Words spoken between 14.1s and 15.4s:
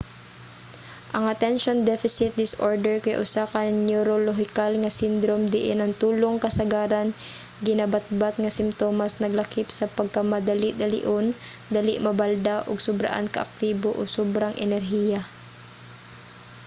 sobrang enerhiya